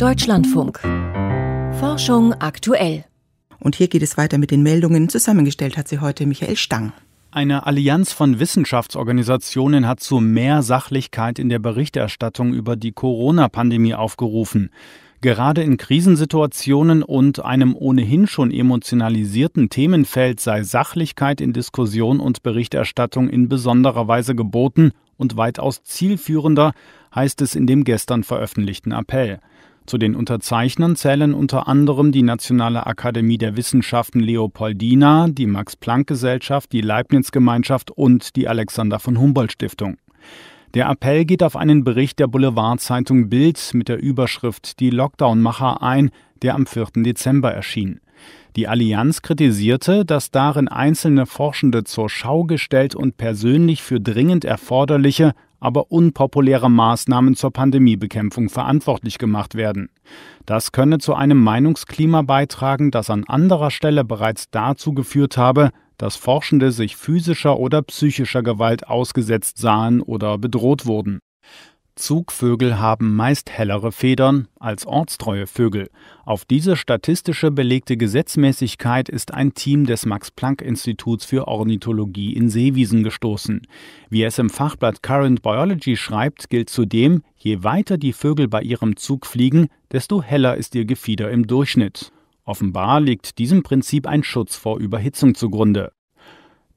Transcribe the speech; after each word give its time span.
Deutschlandfunk. 0.00 0.80
Forschung 1.78 2.32
aktuell. 2.32 3.04
Und 3.58 3.76
hier 3.76 3.88
geht 3.88 4.00
es 4.00 4.16
weiter 4.16 4.38
mit 4.38 4.50
den 4.50 4.62
Meldungen. 4.62 5.10
Zusammengestellt 5.10 5.76
hat 5.76 5.88
sie 5.88 5.98
heute 5.98 6.24
Michael 6.24 6.56
Stang. 6.56 6.94
Eine 7.30 7.66
Allianz 7.66 8.10
von 8.10 8.40
Wissenschaftsorganisationen 8.40 9.86
hat 9.86 10.00
zu 10.00 10.20
mehr 10.20 10.62
Sachlichkeit 10.62 11.38
in 11.38 11.50
der 11.50 11.58
Berichterstattung 11.58 12.54
über 12.54 12.76
die 12.76 12.92
Corona-Pandemie 12.92 13.92
aufgerufen. 13.92 14.70
Gerade 15.20 15.62
in 15.62 15.76
Krisensituationen 15.76 17.02
und 17.02 17.44
einem 17.44 17.76
ohnehin 17.76 18.26
schon 18.26 18.50
emotionalisierten 18.50 19.68
Themenfeld 19.68 20.40
sei 20.40 20.62
Sachlichkeit 20.62 21.42
in 21.42 21.52
Diskussion 21.52 22.20
und 22.20 22.42
Berichterstattung 22.42 23.28
in 23.28 23.50
besonderer 23.50 24.08
Weise 24.08 24.34
geboten 24.34 24.92
und 25.18 25.36
weitaus 25.36 25.82
zielführender, 25.82 26.72
heißt 27.14 27.42
es 27.42 27.54
in 27.54 27.66
dem 27.66 27.84
gestern 27.84 28.24
veröffentlichten 28.24 28.92
Appell. 28.92 29.40
Zu 29.90 29.98
den 29.98 30.14
Unterzeichnern 30.14 30.94
zählen 30.94 31.34
unter 31.34 31.66
anderem 31.66 32.12
die 32.12 32.22
Nationale 32.22 32.86
Akademie 32.86 33.38
der 33.38 33.56
Wissenschaften 33.56 34.20
Leopoldina, 34.20 35.26
die 35.28 35.48
Max-Planck-Gesellschaft, 35.48 36.70
die 36.70 36.80
Leibniz-Gemeinschaft 36.80 37.90
und 37.90 38.36
die 38.36 38.46
Alexander 38.46 39.00
von 39.00 39.18
Humboldt-Stiftung. 39.18 39.96
Der 40.74 40.88
Appell 40.88 41.24
geht 41.24 41.42
auf 41.42 41.56
einen 41.56 41.82
Bericht 41.82 42.20
der 42.20 42.28
Boulevardzeitung 42.28 43.30
Bild 43.30 43.58
mit 43.72 43.88
der 43.88 44.00
Überschrift 44.00 44.78
Die 44.78 44.90
Lockdown-Macher 44.90 45.82
ein, 45.82 46.12
der 46.40 46.54
am 46.54 46.66
4. 46.66 46.86
Dezember 46.98 47.50
erschien. 47.50 47.98
Die 48.54 48.68
Allianz 48.68 49.22
kritisierte, 49.22 50.04
dass 50.04 50.30
darin 50.30 50.68
einzelne 50.68 51.26
Forschende 51.26 51.82
zur 51.82 52.08
Schau 52.08 52.44
gestellt 52.44 52.94
und 52.94 53.16
persönlich 53.16 53.82
für 53.82 53.98
dringend 53.98 54.44
erforderliche, 54.44 55.32
aber 55.60 55.92
unpopuläre 55.92 56.70
Maßnahmen 56.70 57.36
zur 57.36 57.52
Pandemiebekämpfung 57.52 58.48
verantwortlich 58.48 59.18
gemacht 59.18 59.54
werden. 59.54 59.90
Das 60.46 60.72
könne 60.72 60.98
zu 60.98 61.14
einem 61.14 61.42
Meinungsklima 61.42 62.22
beitragen, 62.22 62.90
das 62.90 63.10
an 63.10 63.24
anderer 63.24 63.70
Stelle 63.70 64.04
bereits 64.04 64.50
dazu 64.50 64.92
geführt 64.92 65.36
habe, 65.36 65.70
dass 65.98 66.16
Forschende 66.16 66.72
sich 66.72 66.96
physischer 66.96 67.58
oder 67.58 67.82
psychischer 67.82 68.42
Gewalt 68.42 68.88
ausgesetzt 68.88 69.58
sahen 69.58 70.00
oder 70.00 70.38
bedroht 70.38 70.86
wurden. 70.86 71.20
Zugvögel 71.94 72.78
haben 72.78 73.14
meist 73.14 73.50
hellere 73.50 73.92
Federn 73.92 74.48
als 74.58 74.86
ortstreue 74.86 75.46
Vögel. 75.46 75.90
Auf 76.24 76.44
diese 76.44 76.76
statistische 76.76 77.50
belegte 77.50 77.96
Gesetzmäßigkeit 77.96 79.08
ist 79.08 79.34
ein 79.34 79.54
Team 79.54 79.86
des 79.86 80.06
Max-Planck-Instituts 80.06 81.24
für 81.24 81.48
Ornithologie 81.48 82.32
in 82.32 82.48
Seewiesen 82.48 83.04
gestoßen. 83.04 83.62
Wie 84.08 84.22
es 84.22 84.38
im 84.38 84.50
Fachblatt 84.50 85.02
Current 85.02 85.42
Biology 85.42 85.96
schreibt, 85.96 86.50
gilt 86.50 86.70
zudem, 86.70 87.22
je 87.36 87.62
weiter 87.62 87.98
die 87.98 88.12
Vögel 88.12 88.48
bei 88.48 88.62
ihrem 88.62 88.96
Zug 88.96 89.26
fliegen, 89.26 89.68
desto 89.92 90.22
heller 90.22 90.56
ist 90.56 90.74
ihr 90.74 90.84
Gefieder 90.84 91.30
im 91.30 91.46
Durchschnitt. 91.46 92.12
Offenbar 92.44 93.00
liegt 93.00 93.38
diesem 93.38 93.62
Prinzip 93.62 94.06
ein 94.06 94.22
Schutz 94.22 94.56
vor 94.56 94.78
Überhitzung 94.78 95.34
zugrunde. 95.34 95.92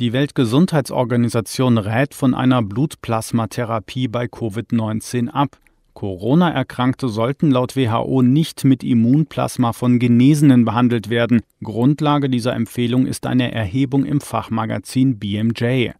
Die 0.00 0.14
Weltgesundheitsorganisation 0.14 1.76
rät 1.76 2.14
von 2.14 2.34
einer 2.34 2.62
Blutplasmatherapie 2.62 4.08
bei 4.08 4.24
Covid-19 4.24 5.28
ab. 5.28 5.58
Corona-Erkrankte 5.92 7.10
sollten 7.10 7.50
laut 7.50 7.76
WHO 7.76 8.22
nicht 8.22 8.64
mit 8.64 8.82
Immunplasma 8.82 9.74
von 9.74 9.98
Genesenen 9.98 10.64
behandelt 10.64 11.10
werden. 11.10 11.42
Grundlage 11.62 12.30
dieser 12.30 12.54
Empfehlung 12.54 13.04
ist 13.04 13.26
eine 13.26 13.52
Erhebung 13.52 14.06
im 14.06 14.22
Fachmagazin 14.22 15.18
BMJ. 15.18 15.90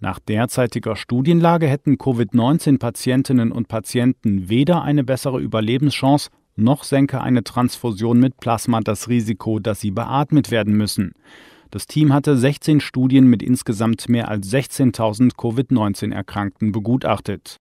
Nach 0.00 0.18
derzeitiger 0.18 0.94
Studienlage 0.94 1.66
hätten 1.66 1.96
Covid-19-Patientinnen 1.96 3.52
und 3.52 3.68
Patienten 3.68 4.50
weder 4.50 4.82
eine 4.82 5.02
bessere 5.02 5.40
Überlebenschance 5.40 6.28
noch 6.56 6.84
senke 6.84 7.22
eine 7.22 7.42
Transfusion 7.42 8.20
mit 8.20 8.38
Plasma 8.38 8.80
das 8.80 9.08
Risiko, 9.08 9.60
dass 9.60 9.80
sie 9.80 9.92
beatmet 9.92 10.50
werden 10.50 10.74
müssen. 10.76 11.12
Das 11.70 11.86
Team 11.86 12.12
hatte 12.12 12.36
16 12.36 12.80
Studien 12.80 13.26
mit 13.26 13.42
insgesamt 13.42 14.08
mehr 14.08 14.28
als 14.28 14.52
16.000 14.52 15.34
Covid-19-Erkrankten 15.36 16.72
begutachtet. 16.72 17.56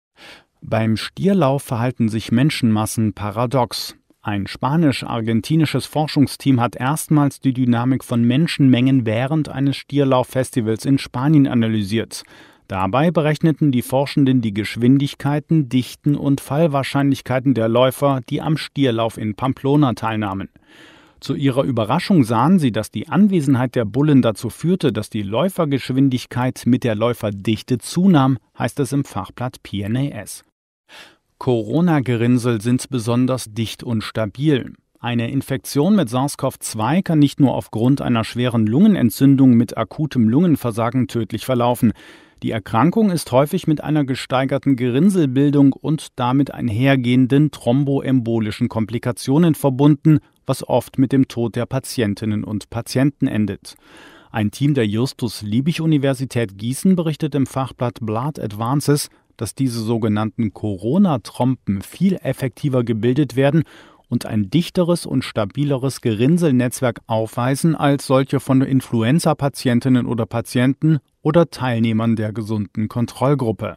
Beim 0.61 0.97
Stierlauf 0.97 1.63
verhalten 1.63 2.09
sich 2.09 2.33
Menschenmassen 2.33 3.13
paradox. 3.13 3.97
Ein 4.23 4.47
spanisch-argentinisches 4.47 5.85
Forschungsteam 5.85 6.61
hat 6.61 6.77
erstmals 6.77 7.41
die 7.41 7.53
Dynamik 7.53 8.03
von 8.03 8.23
Menschenmengen 8.25 9.05
während 9.05 9.51
eines 9.51 9.77
Stierlauffestivals 9.77 10.87
in 10.87 10.97
Spanien 10.97 11.47
analysiert. 11.47 12.23
Dabei 12.67 13.11
berechneten 13.11 13.71
die 13.71 13.83
Forschenden 13.83 14.41
die 14.41 14.55
Geschwindigkeiten, 14.55 15.69
Dichten 15.69 16.17
und 16.17 16.41
Fallwahrscheinlichkeiten 16.41 17.53
der 17.53 17.69
Läufer, 17.69 18.23
die 18.31 18.41
am 18.41 18.57
Stierlauf 18.57 19.19
in 19.19 19.35
Pamplona 19.35 19.93
teilnahmen. 19.93 20.49
Zu 21.25 21.35
ihrer 21.35 21.63
Überraschung 21.63 22.23
sahen 22.23 22.59
sie, 22.59 22.71
dass 22.71 22.91
die 22.91 23.09
Anwesenheit 23.09 23.77
der 23.77 23.87
Bullen 23.87 24.21
dazu 24.21 24.51
führte, 24.51 24.93
dass 24.93 25.09
die 25.09 25.23
Läufergeschwindigkeit 25.23 26.65
mit 26.67 26.85
der 26.85 26.95
Läuferdichte 26.95 27.79
zunahm, 27.79 28.37
heißt 28.59 28.79
es 28.81 28.93
im 28.93 29.07
Fachblatt 29.07 29.63
PNAS. 29.63 30.45
Corona-Gerinnsel 31.39 32.61
sind 32.61 32.91
besonders 32.91 33.47
dicht 33.55 33.83
und 33.83 34.05
stabil. 34.05 34.75
Eine 35.01 35.31
Infektion 35.31 35.97
mit 35.97 36.11
SARS-CoV-2 36.11 37.03
kann 37.03 37.21
nicht 37.21 37.41
nur 37.41 37.55
aufgrund 37.55 38.03
einer 38.03 38.25
schweren 38.25 38.67
Lungenentzündung 38.67 39.55
mit 39.55 39.79
akutem 39.79 40.29
Lungenversagen 40.29 41.09
tödlich 41.09 41.47
verlaufen. 41.47 41.95
Die 42.43 42.51
Erkrankung 42.51 43.11
ist 43.11 43.33
häufig 43.33 43.67
mit 43.67 43.83
einer 43.83 44.05
gesteigerten 44.05 44.77
Gerinnselbildung 44.77 45.73
und 45.73 46.09
damit 46.17 46.53
einhergehenden 46.53 47.51
thromboembolischen 47.51 48.69
Komplikationen 48.69 49.55
verbunden, 49.55 50.19
was 50.47 50.67
oft 50.69 50.99
mit 50.99 51.13
dem 51.13 51.29
Tod 51.29 51.57
der 51.57 51.67
Patientinnen 51.67 52.45
und 52.45 52.71
Patienten 52.71 53.27
endet. 53.27 53.77
Ein 54.31 54.51
Team 54.51 54.75
der 54.75 54.87
Justus-Liebig-Universität 54.87 56.59
Gießen 56.59 56.97
berichtet 56.97 57.35
im 57.35 57.47
Fachblatt 57.47 57.99
Blood 58.01 58.41
Advances, 58.41 59.09
dass 59.37 59.55
diese 59.55 59.81
sogenannten 59.81 60.53
Corona-Trompen 60.53 61.83
viel 61.83 62.17
effektiver 62.17 62.83
gebildet 62.83 63.37
werden 63.37 63.63
und 64.09 64.27
ein 64.27 64.51
dichteres 64.51 65.07
und 65.07 65.25
stabileres 65.25 66.01
Gerinnselnetzwerk 66.01 67.01
aufweisen 67.07 67.75
als 67.75 68.07
solche 68.07 68.41
von 68.41 68.61
Influenza-Patientinnen 68.63 70.07
oder 70.07 70.27
Patienten 70.27 70.99
oder 71.23 71.51
Teilnehmern 71.51 72.17
der 72.17 72.33
gesunden 72.33 72.89
Kontrollgruppe. 72.89 73.75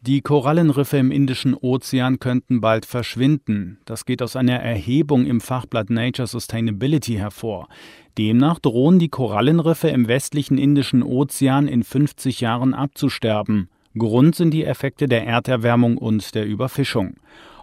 Die 0.00 0.20
Korallenriffe 0.20 0.96
im 0.96 1.10
Indischen 1.10 1.54
Ozean 1.54 2.20
könnten 2.20 2.60
bald 2.60 2.86
verschwinden. 2.86 3.78
Das 3.84 4.04
geht 4.04 4.22
aus 4.22 4.36
einer 4.36 4.60
Erhebung 4.60 5.26
im 5.26 5.40
Fachblatt 5.40 5.90
Nature 5.90 6.28
Sustainability 6.28 7.14
hervor. 7.14 7.68
Demnach 8.16 8.60
drohen 8.60 9.00
die 9.00 9.08
Korallenriffe 9.08 9.88
im 9.88 10.06
westlichen 10.06 10.56
Indischen 10.56 11.02
Ozean 11.02 11.66
in 11.66 11.82
50 11.82 12.40
Jahren 12.40 12.74
abzusterben. 12.74 13.70
Grund 13.98 14.36
sind 14.36 14.52
die 14.52 14.64
Effekte 14.64 15.08
der 15.08 15.26
Erderwärmung 15.26 15.98
und 15.98 16.32
der 16.36 16.46
Überfischung. 16.46 17.16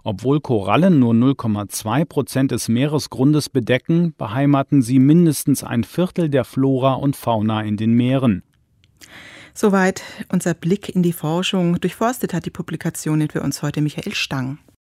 Obwohl 0.03 0.41
Korallen 0.41 0.99
nur 0.99 1.13
0,2 1.13 2.03
Prozent 2.03 2.51
des 2.51 2.67
Meeresgrundes 2.67 3.49
bedecken, 3.49 4.13
beheimaten 4.17 4.81
sie 4.81 4.99
mindestens 4.99 5.63
ein 5.63 5.85
Viertel 5.85 6.29
der 6.29 6.43
Flora 6.43 6.95
und 6.95 7.15
Fauna 7.15 7.61
in 7.61 7.77
den 7.77 7.93
Meeren. 7.93 8.43
Soweit 9.57 10.03
unser 10.27 10.53
Blick 10.53 10.93
in 10.93 11.01
die 11.01 11.13
Forschung. 11.13 11.79
Durchforstet 11.79 12.33
hat 12.33 12.45
die 12.45 12.49
Publikationen 12.49 13.29
für 13.29 13.41
uns 13.41 13.61
heute 13.61 13.81
Michael 13.81 14.13
Stang. 14.13 14.59